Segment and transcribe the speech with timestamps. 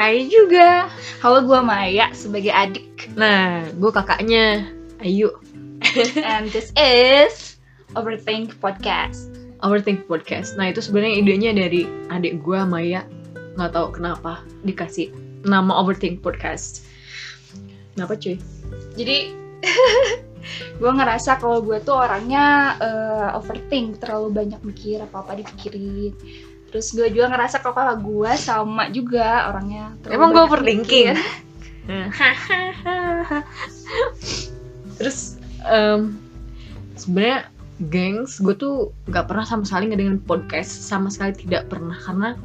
[0.00, 0.88] Hai, juga.
[1.20, 4.64] halo gue Maya sebagai adik Nah, gue kakaknya
[5.04, 5.28] Ayu.
[6.24, 7.60] and this is
[7.92, 9.28] Overthink Podcast.
[9.60, 10.56] Overthink Podcast.
[10.56, 13.04] Nah, itu sebenarnya idenya dari adik gue Maya.
[13.60, 15.12] Nggak tahu kenapa dikasih
[15.44, 16.88] nama Overthink Podcast.
[17.92, 18.40] Kenapa cuy?
[18.96, 19.36] Jadi
[20.80, 26.16] gue ngerasa kalau gue tuh orangnya eh, overthink, terlalu banyak mikir apa-apa dipikirin.
[26.70, 29.94] Terus gue juga ngerasa kalau kakak gue sama juga orangnya.
[30.06, 31.14] Emang gue overthinking?
[31.90, 32.14] mikir.
[34.98, 36.14] Terus em,
[36.94, 37.50] sebenarnya
[37.88, 42.36] gengs gue tuh nggak pernah sama sekali ngedengerin podcast sama sekali tidak pernah karena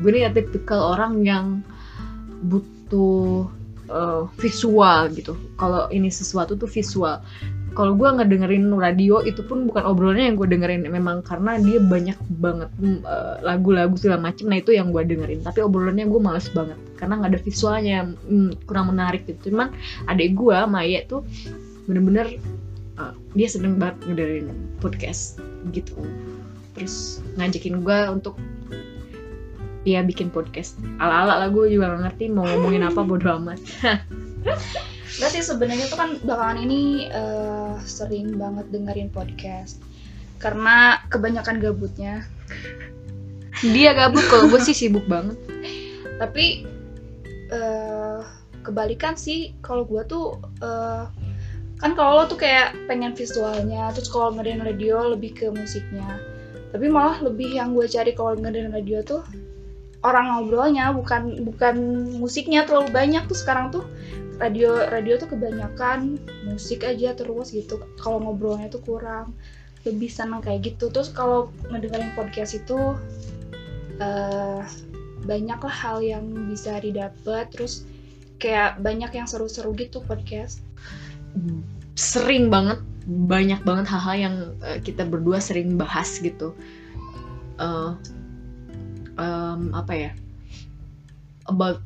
[0.00, 1.46] gue ini tipikal orang yang
[2.48, 3.52] butuh
[3.92, 7.20] eh, visual gitu kalau ini sesuatu tuh visual
[7.72, 12.18] kalau gue ngedengerin radio itu pun bukan obrolannya yang gue dengerin memang karena dia banyak
[12.40, 14.52] banget mm, eh, lagu-lagu segala macem.
[14.52, 18.68] Nah itu yang gue dengerin tapi obrolannya gue males banget karena nggak ada visualnya mm,
[18.68, 19.52] kurang menarik gitu.
[19.52, 19.72] Cuman
[20.12, 21.24] adik gue Maya tuh
[21.88, 22.36] bener-bener
[23.00, 24.52] uh, dia seneng banget ngedengerin
[24.84, 25.40] podcast
[25.72, 25.96] gitu.
[26.76, 28.36] Terus ngajakin gue untuk
[29.88, 30.76] ya bikin podcast.
[31.00, 33.58] Ala-ala lah gue juga gak ngerti mau ngomongin apa bodo amat
[35.20, 39.82] Berarti sebenarnya tuh kan belakangan ini eh, sering banget dengerin podcast
[40.40, 42.24] karena kebanyakan gabutnya.
[43.62, 45.38] dia gabut kalau gue sih sibuk banget
[46.18, 46.66] Tapi
[47.52, 48.20] eh,
[48.64, 51.04] kebalikan sih kalau gue tuh eh,
[51.82, 56.22] kan kalau lo tuh kayak pengen visualnya, terus kalau ngedengerin radio lebih ke musiknya.
[56.70, 59.26] Tapi malah lebih yang gue cari kalau ngedengerin radio tuh
[60.02, 61.74] orang ngobrolnya bukan bukan
[62.18, 63.86] musiknya terlalu banyak tuh sekarang tuh
[64.40, 66.16] radio radio tuh kebanyakan
[66.48, 67.80] musik aja terus gitu.
[68.00, 69.36] Kalau ngobrolnya tuh kurang
[69.82, 70.88] lebih seneng kayak gitu.
[70.88, 72.96] Terus kalau ngedengerin podcast itu
[74.00, 74.62] eh
[75.22, 77.86] banyak hal yang bisa didapat terus
[78.42, 80.58] kayak banyak yang seru-seru gitu podcast.
[81.94, 86.54] Sering banget banyak banget hal-hal yang uh, kita berdua sering bahas gitu.
[87.58, 87.94] Uh,
[89.18, 90.10] um, apa ya?
[91.46, 91.82] About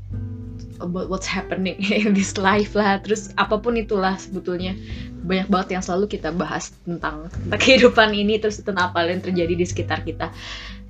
[0.81, 3.01] about what's happening in this life lah.
[3.01, 4.77] Terus apa pun itulah sebetulnya.
[5.27, 9.55] Banyak banget yang selalu kita bahas tentang, tentang kehidupan ini terus tentang apa yang terjadi
[9.59, 10.31] di sekitar kita.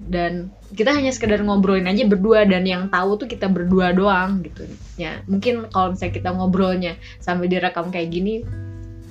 [0.06, 4.68] Dan kita hanya sekedar ngobrolin aja berdua dan yang tahu tuh kita berdua doang gitu.
[5.00, 8.46] Ya mungkin kalau misalnya kita ngobrolnya sambil direkam kayak gini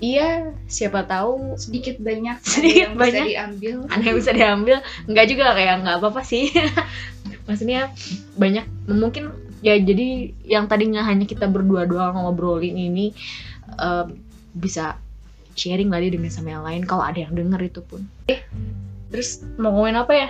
[0.04, 3.24] iya siapa tahu sedikit banyak Sedikit yang banyak.
[3.26, 3.76] bisa diambil.
[3.88, 4.78] ada yang bisa diambil.
[5.08, 6.52] Nggak juga kayak nggak apa-apa sih.
[7.48, 7.94] Maksudnya
[8.36, 9.32] banyak mungkin
[9.66, 13.18] ya jadi yang tadinya hanya kita berdua doang ngobrolin ini
[13.82, 14.06] eh,
[14.54, 15.02] bisa
[15.58, 18.06] sharing lagi dengan sama yang lain kalau ada yang denger itu pun.
[18.30, 18.46] Eh
[19.10, 20.30] terus mau ngomongin apa ya?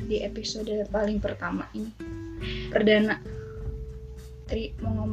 [0.00, 1.92] Di episode paling pertama ini
[2.72, 3.20] perdana
[4.48, 5.12] Tri mau ngom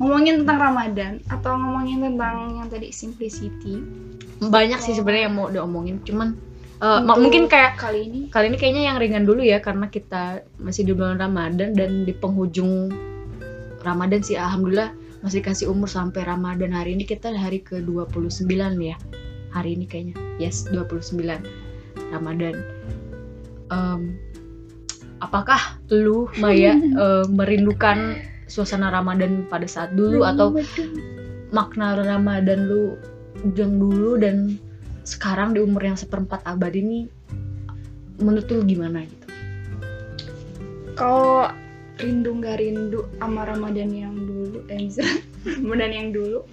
[0.00, 3.84] ngomongin tentang Ramadan atau ngomongin tentang yang tadi simplicity?
[4.40, 6.32] Banyak sih sebenarnya yang mau diomongin cuman
[6.80, 10.88] Untuk mungkin kayak kali ini kali ini kayaknya yang ringan dulu ya karena kita masih
[10.88, 12.88] di bulan Ramadan dan di penghujung
[13.84, 18.48] Ramadan sih alhamdulillah masih kasih umur sampai Ramadan hari ini kita hari ke-29
[18.80, 18.96] ya.
[19.52, 20.16] Hari ini kayaknya.
[20.40, 21.20] Yes, 29
[22.08, 22.56] Ramadan.
[23.68, 24.16] Em,
[25.20, 26.72] apakah lu Maya
[27.04, 28.16] eh, merindukan
[28.48, 30.56] suasana Ramadan pada saat dulu atau
[31.52, 32.96] makna Ramadan lu
[33.54, 34.56] yang dulu dan
[35.10, 37.10] sekarang di umur yang seperempat abad ini
[38.22, 39.26] menurut lu gimana gitu?
[40.94, 41.50] kalau
[41.98, 44.86] rindu nggak rindu sama Ramadan yang dulu eh
[45.58, 46.46] Ramadan yang dulu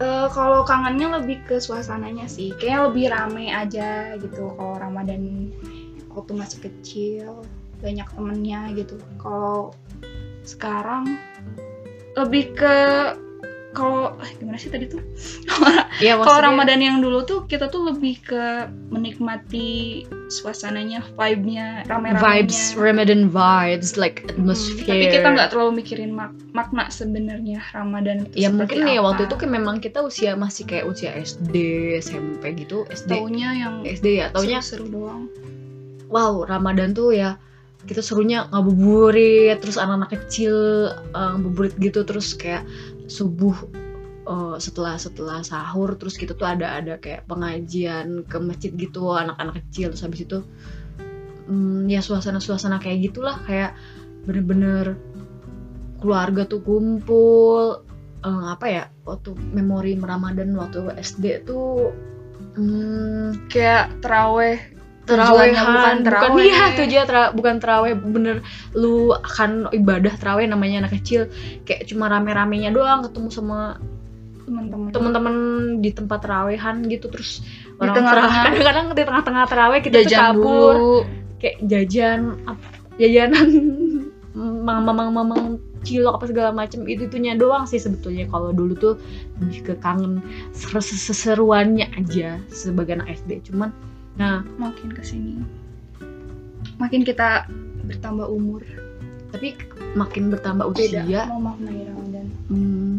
[0.00, 2.56] Eh, kalau kangennya lebih ke suasananya sih.
[2.56, 4.48] Kayak lebih rame aja gitu.
[4.56, 5.52] Kalau Ramadan
[6.16, 7.44] waktu masih kecil
[7.84, 8.96] banyak temennya gitu.
[9.20, 9.76] Kalau
[10.48, 11.20] sekarang
[12.16, 12.76] lebih ke
[13.70, 14.98] kalau eh, gimana sih tadi tuh
[16.00, 18.44] Ya kalau Ramadan yang dulu tuh kita tuh lebih ke
[18.90, 22.22] menikmati suasananya, vibe-nya, rame-ramenya.
[22.22, 24.86] vibes, Ramadan vibes, like Hmm, atmosphere.
[24.88, 29.06] tapi kita nggak terlalu mikirin mak- makna sebenarnya Ramadan itu Ya mungkin ya apa.
[29.06, 31.54] waktu itu kan memang kita usia masih kayak usia SD,
[31.98, 35.26] SMP gitu, SD, taunya yang SD ya, taunya seru doang.
[36.06, 37.38] wow Ramadan tuh ya
[37.88, 40.54] kita serunya ngabuburit, terus anak-anak kecil
[41.16, 42.68] uh, ngabuburit gitu, terus kayak
[43.08, 43.56] subuh
[44.28, 49.64] uh, setelah setelah sahur, terus kita tuh ada ada kayak pengajian ke masjid gitu anak-anak
[49.64, 50.38] kecil, terus habis itu
[51.50, 53.74] hmm, ya suasana-suasana kayak gitulah kayak
[54.28, 55.00] bener-bener
[56.00, 57.84] keluarga tuh kumpul
[58.24, 61.92] eh, apa ya waktu memori Ramadan waktu SD tuh
[62.56, 64.79] hmm, Kayak teraweh
[65.10, 66.44] terawehan bukan terawih.
[66.44, 68.36] iya tujuan tera- bukan terawih bener.
[68.72, 71.26] Lu akan ibadah terawih namanya anak kecil
[71.62, 73.58] kayak cuma rame-ramenya doang ketemu sama
[74.42, 75.34] teman-teman teman-teman
[75.78, 78.30] di tempat terawehan gitu terus Di orang tengah-tengah.
[78.30, 80.42] terawih- kadang-kadang di tengah-tengah terawih kita tuh jajan kabur.
[80.42, 80.94] dulu.
[81.36, 83.48] Kayak jajan ap- jajanan
[84.60, 88.28] mamang-mamang cilok apa segala macem itu itunya doang sih sebetulnya.
[88.28, 88.94] Kalau dulu tuh
[89.38, 90.20] lebih ke kangen
[90.50, 93.72] ser- seseruannya aja sebagai anak SD cuman
[94.20, 94.44] nah.
[94.60, 95.40] Makin ke sini
[96.80, 97.44] makin kita
[97.84, 98.64] bertambah umur.
[99.30, 99.54] Tapi
[99.94, 101.22] makin bertambah beda usia.
[101.28, 102.26] mau maknai Ramadan.
[102.50, 102.92] Hmm,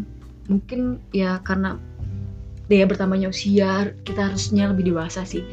[0.48, 1.76] mungkin ya karena
[2.72, 5.44] ya bertambahnya usia kita harusnya lebih dewasa sih.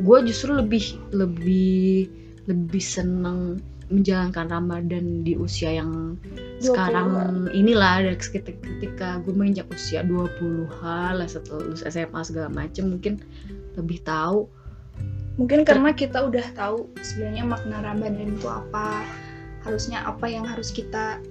[0.00, 2.08] Gue justru lebih lebih
[2.48, 6.60] lebih seneng menjalankan Ramadan di usia yang 20-an.
[6.60, 7.08] sekarang
[7.56, 13.16] inilah dari ketika, ketika gue menginjak usia 20-an lah setelah lulus SMA segala macem mungkin
[13.80, 14.44] lebih tahu
[15.38, 19.06] mungkin karena kita udah tahu sebenarnya makna Ramadan itu apa
[19.62, 21.22] harusnya apa yang harus kita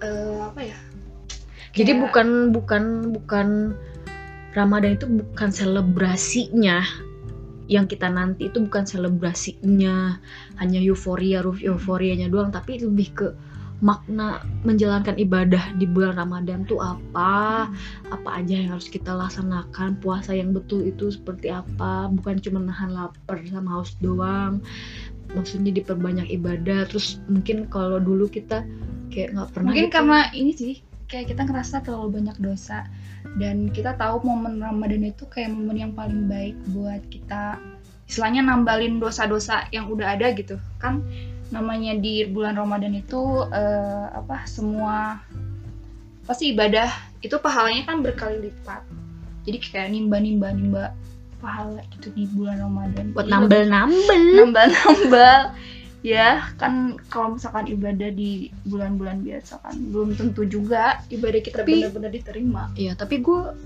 [0.00, 0.78] eh, apa ya?
[1.76, 2.82] Jadi Kayak- bukan bukan
[3.12, 3.48] bukan
[4.56, 6.82] Ramadan itu bukan selebrasinya
[7.68, 10.16] yang kita nanti itu bukan selebrasinya
[10.56, 13.28] hanya euforia ruf euforianya doang tapi lebih ke
[13.78, 17.70] makna menjalankan ibadah di bulan Ramadan tuh apa?
[18.10, 20.02] Apa aja yang harus kita laksanakan?
[20.02, 22.10] Puasa yang betul itu seperti apa?
[22.10, 24.58] Bukan cuma nahan lapar sama haus doang.
[25.34, 26.90] Maksudnya diperbanyak ibadah.
[26.90, 28.66] Terus mungkin kalau dulu kita
[29.14, 29.94] kayak nggak pernah mungkin gitu.
[29.94, 30.74] karena ini sih
[31.08, 32.90] kayak kita ngerasa terlalu banyak dosa.
[33.38, 37.62] Dan kita tahu momen Ramadan itu kayak momen yang paling baik buat kita.
[38.10, 40.58] Istilahnya nambalin dosa-dosa yang udah ada gitu.
[40.82, 41.04] Kan
[41.48, 45.22] namanya di bulan Ramadan itu eh, apa semua
[46.28, 46.92] pasti ibadah
[47.24, 48.84] itu pahalanya kan berkali lipat
[49.48, 50.84] jadi kayak nimba nimba nimba
[51.40, 55.38] pahala gitu di bulan Ramadan buat Jadi nambel-nambel nambah-nambah
[56.14, 62.12] ya kan kalau misalkan ibadah di bulan-bulan biasa kan belum tentu juga ibadah kita benar-benar
[62.12, 63.56] diterima Iya, tapi gue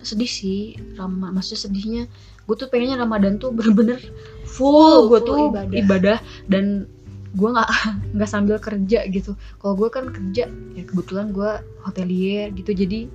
[0.00, 0.60] sedih sih,
[0.96, 1.28] Rama.
[1.32, 2.02] Maksudnya sedihnya,
[2.48, 4.00] gue tuh pengennya Ramadan tuh bener-bener
[4.48, 5.76] full, Full, gue tuh ibadah.
[5.76, 6.18] ibadah.
[6.48, 6.88] dan
[7.34, 7.70] gue nggak
[8.14, 9.36] nggak sambil kerja gitu.
[9.62, 11.50] Kalau gue kan kerja, ya kebetulan gue
[11.86, 13.06] hotelier gitu, jadi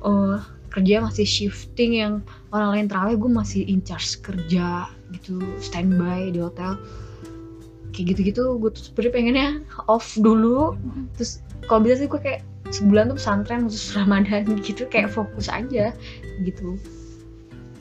[0.00, 0.40] oh
[0.70, 2.22] kerja masih shifting yang
[2.54, 6.78] orang lain terawih, gue masih in charge kerja gitu, standby di hotel.
[7.90, 9.48] Kayak gitu-gitu, gue tuh sebenarnya pengennya
[9.90, 10.78] off dulu,
[11.18, 15.90] terus kalau bisa sih gue kayak sebulan tuh pesantren khusus Ramadan gitu kayak fokus aja
[16.46, 16.78] gitu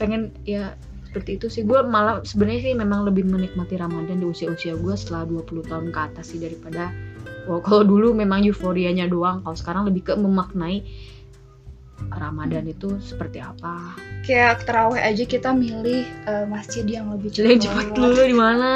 [0.01, 0.73] pengen ya
[1.09, 1.65] seperti itu sih.
[1.65, 5.99] Gue malah sebenarnya sih memang lebih menikmati Ramadan di usia-usia gue setelah 20 tahun ke
[5.99, 6.93] atas sih daripada
[7.49, 9.41] Wah, kalau dulu memang euforianya doang.
[9.41, 10.85] Kalau sekarang lebih ke memaknai
[12.13, 13.97] Ramadan itu seperti apa.
[14.23, 18.37] Kayak terawih aja kita milih eh, masjid yang lebih jadi yang cepat cepet dulu di
[18.37, 18.71] mana.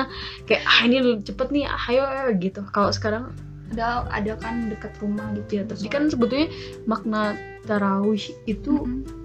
[0.49, 2.61] Kayak ah ini cepet nih ayo ayo, gitu.
[2.73, 3.31] Kalau sekarang
[3.73, 5.61] ada ada kan dekat rumah gitu.
[5.61, 6.49] Ya tapi kan sebetulnya
[6.89, 9.22] makna tarawih itu Mm-mm.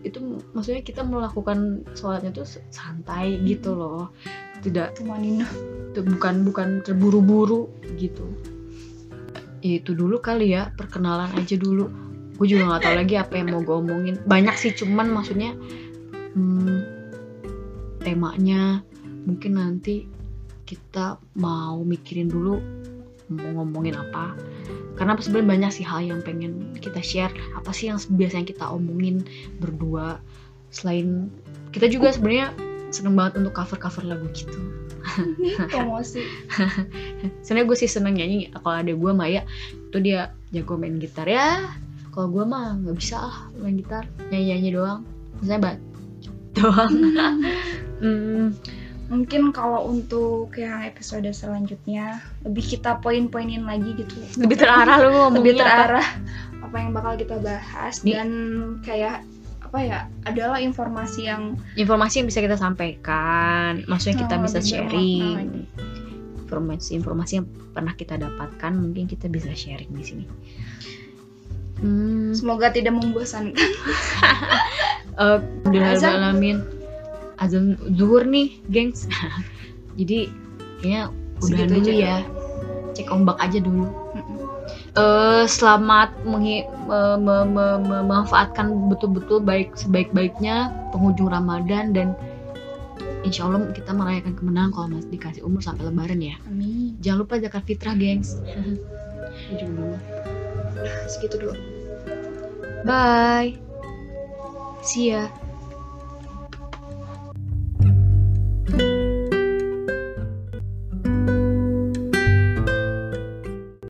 [0.00, 4.12] Itu maksudnya kita melakukan sholatnya tuh santai gitu loh.
[4.60, 5.48] Tidak cuma Nina
[5.90, 8.24] itu bukan bukan terburu-buru gitu.
[9.60, 11.88] Ya itu dulu kali ya perkenalan aja dulu.
[12.40, 14.16] Gue juga nggak tahu lagi apa yang mau gue omongin.
[14.24, 15.52] Banyak sih cuman maksudnya
[16.36, 17.00] hmm,
[18.00, 18.80] temanya
[19.28, 20.08] mungkin nanti
[20.64, 22.56] kita mau mikirin dulu
[23.30, 24.34] mau ngomongin apa
[25.00, 27.32] karena sebenarnya banyak sih hal yang pengen kita share.
[27.56, 29.24] Apa sih yang biasanya kita omongin
[29.56, 30.20] berdua?
[30.68, 31.32] Selain
[31.72, 32.52] kita juga sebenarnya
[32.92, 34.60] seneng banget untuk cover cover lagu gitu.
[35.72, 36.20] Promosi.
[37.42, 38.52] Sebenarnya gue sih seneng nyanyi.
[38.52, 39.42] Kalau ada gue Maya
[39.72, 41.64] itu dia jago main gitar ya.
[42.12, 44.04] Kalau gue mah nggak bisa lah main gitar.
[44.28, 45.00] Nyanyi nyanyi doang.
[45.40, 45.78] Misalnya bat
[46.60, 46.92] doang.
[48.00, 48.56] Hmm,
[49.10, 54.14] mungkin kalau untuk yang episode selanjutnya lebih kita poin-poinin lagi gitu.
[54.38, 55.36] Lebih terarah lu ngomongnya.
[55.42, 55.60] Lebih apa.
[55.60, 56.08] terarah
[56.62, 58.14] apa yang bakal kita bahas Nih.
[58.14, 58.30] dan
[58.86, 59.26] kayak
[59.66, 65.66] apa ya adalah informasi yang informasi yang bisa kita sampaikan maksudnya kita yang bisa sharing.
[66.46, 70.24] informasi-informasi yang pernah kita dapatkan mungkin kita bisa sharing di sini.
[71.78, 73.54] Hmm, semoga tidak membosankan.
[75.22, 76.79] Alhamdulillah alamin
[77.40, 79.08] azan zuhur nih gengs
[79.98, 80.28] jadi
[80.80, 81.02] kayaknya
[81.40, 81.92] Segitu dulu aja.
[81.96, 82.16] ya
[82.92, 83.88] cek ombak aja dulu
[84.92, 92.12] eh selamat menghi- me- me- me- me- memanfaatkan betul-betul baik sebaik-baiknya penghujung Ramadan dan
[93.22, 96.36] insya Allah kita merayakan kemenangan kalau masih dikasih umur sampai Lebaran ya.
[96.44, 98.36] amin Jangan lupa zakat fitrah, gengs.
[99.52, 99.96] Ujung dulu.
[101.06, 101.54] segitu dulu
[102.82, 103.60] Bye.
[104.80, 105.28] See ya.